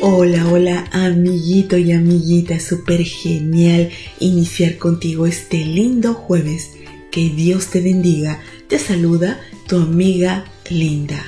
[0.00, 3.90] Hola, hola, amiguito y amiguita, súper genial
[4.20, 6.70] iniciar contigo este lindo jueves.
[7.10, 8.40] Que Dios te bendiga.
[8.68, 11.20] Te saluda tu amiga Linda.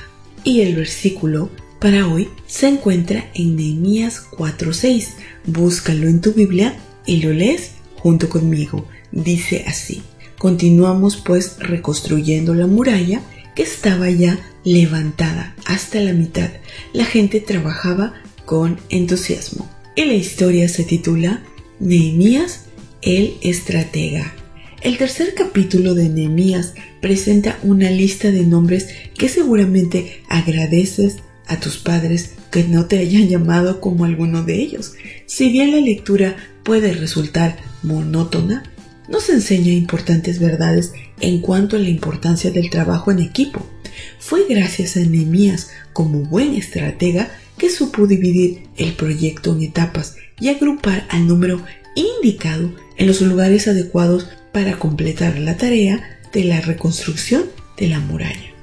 [0.44, 5.14] Y el versículo para hoy se encuentra en Nehemías 4:6.
[5.46, 8.86] Búscalo en tu Biblia y lo lees junto conmigo.
[9.10, 10.02] Dice así:
[10.38, 13.20] Continuamos pues reconstruyendo la muralla
[13.56, 16.50] que estaba ya levantada hasta la mitad.
[16.92, 18.14] La gente trabajaba
[18.50, 19.70] con entusiasmo.
[19.94, 21.44] Y la historia se titula
[21.78, 22.64] Nehemías
[23.00, 24.34] el estratega.
[24.82, 31.76] El tercer capítulo de Nehemías presenta una lista de nombres que seguramente agradeces a tus
[31.76, 34.94] padres que no te hayan llamado como alguno de ellos.
[35.26, 38.64] Si bien la lectura puede resultar monótona,
[39.08, 43.64] nos enseña importantes verdades en cuanto a la importancia del trabajo en equipo.
[44.18, 47.30] Fue gracias a Nehemías como buen estratega
[47.60, 51.62] que supo dividir el proyecto en etapas y agrupar al número
[51.94, 57.44] indicado en los lugares adecuados para completar la tarea de la reconstrucción
[57.76, 58.54] de la muralla.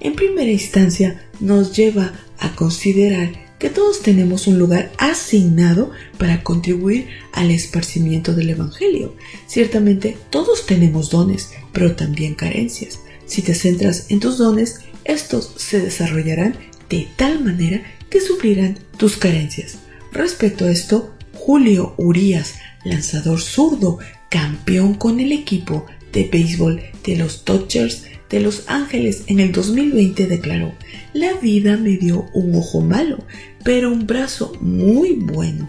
[0.00, 7.08] En primera instancia nos lleva a considerar que todos tenemos un lugar asignado para contribuir
[7.34, 9.14] al esparcimiento del Evangelio.
[9.46, 13.00] Ciertamente todos tenemos dones, pero también carencias.
[13.26, 16.56] Si te centras en tus dones, estos se desarrollarán
[16.88, 17.82] de tal manera
[18.16, 19.76] que suplirán tus carencias.
[20.10, 23.98] Respecto a esto, Julio Urias, lanzador zurdo,
[24.30, 30.28] campeón con el equipo de béisbol de los Dodgers de Los Ángeles en el 2020
[30.28, 30.72] declaró,
[31.12, 33.22] la vida me dio un ojo malo,
[33.62, 35.68] pero un brazo muy bueno.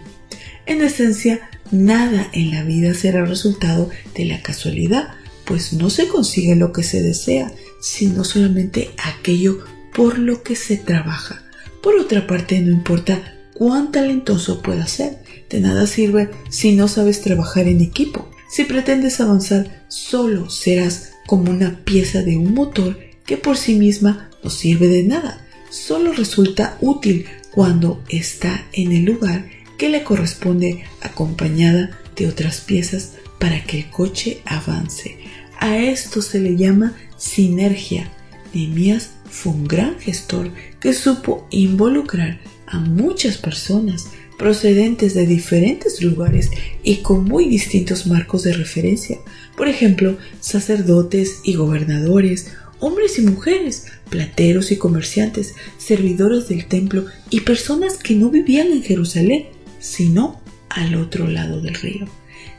[0.64, 5.08] En esencia, nada en la vida será resultado de la casualidad,
[5.44, 7.52] pues no se consigue lo que se desea,
[7.82, 9.58] sino solamente aquello
[9.94, 11.44] por lo que se trabaja.
[11.82, 15.18] Por otra parte, no importa cuán talentoso puedas ser,
[15.48, 18.28] de nada sirve si no sabes trabajar en equipo.
[18.50, 24.30] Si pretendes avanzar, solo serás como una pieza de un motor que por sí misma
[24.42, 25.46] no sirve de nada.
[25.70, 33.12] Solo resulta útil cuando está en el lugar que le corresponde acompañada de otras piezas
[33.38, 35.18] para que el coche avance.
[35.58, 38.10] A esto se le llama sinergia.
[38.54, 40.50] Nehemías fue un gran gestor
[40.80, 46.50] que supo involucrar a muchas personas procedentes de diferentes lugares
[46.82, 49.18] y con muy distintos marcos de referencia.
[49.56, 57.40] Por ejemplo, sacerdotes y gobernadores, hombres y mujeres, plateros y comerciantes, servidores del templo y
[57.40, 59.46] personas que no vivían en Jerusalén,
[59.80, 62.06] sino al otro lado del río.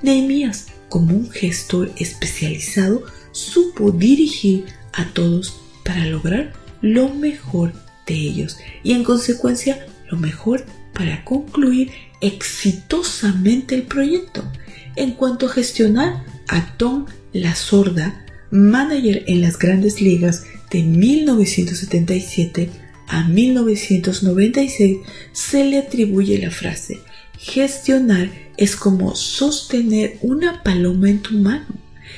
[0.01, 7.73] Nehemías, como un gestor especializado, supo dirigir a todos para lograr lo mejor
[8.05, 10.63] de ellos y en consecuencia lo mejor
[10.93, 11.89] para concluir
[12.21, 14.43] exitosamente el proyecto.
[14.95, 22.69] En cuanto a gestionar a Tom La Sorda, manager en las grandes ligas de 1977
[23.07, 24.97] a 1996,
[25.31, 26.99] se le atribuye la frase
[27.39, 31.65] gestionar es como sostener una paloma en tu mano.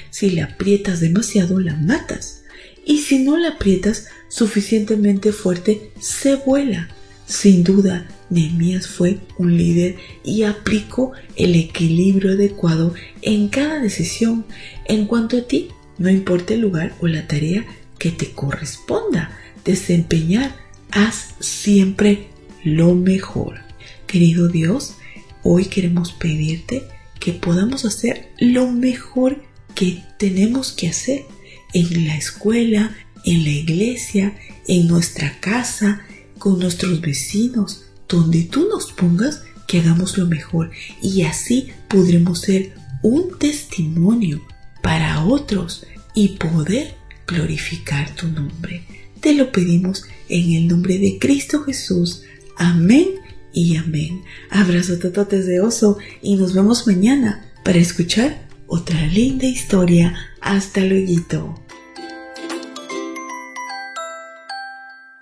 [0.09, 2.40] Si la aprietas demasiado, la matas
[2.85, 6.89] y si no la aprietas suficientemente fuerte, se vuela.
[7.25, 14.45] Sin duda, Nehemías fue un líder y aplicó el equilibrio adecuado en cada decisión.
[14.85, 17.65] En cuanto a ti, no importa el lugar o la tarea
[17.97, 20.55] que te corresponda desempeñar,
[20.91, 22.27] haz siempre
[22.63, 23.61] lo mejor.
[24.07, 24.95] Querido Dios,
[25.43, 26.83] hoy queremos pedirte
[27.19, 29.43] que podamos hacer lo mejor
[29.75, 31.25] que tenemos que hacer
[31.73, 32.95] en la escuela,
[33.25, 34.35] en la iglesia,
[34.67, 36.01] en nuestra casa,
[36.37, 40.69] con nuestros vecinos, donde tú nos pongas, que hagamos lo mejor
[41.01, 42.73] y así podremos ser
[43.03, 44.41] un testimonio
[44.83, 46.95] para otros y poder
[47.25, 48.83] glorificar tu nombre.
[49.21, 52.23] Te lo pedimos en el nombre de Cristo Jesús.
[52.57, 53.07] Amén
[53.53, 54.23] y amén.
[54.49, 60.13] Abrazo tototes de oso y nos vemos mañana para escuchar otra linda historia.
[60.41, 61.60] Hasta luego.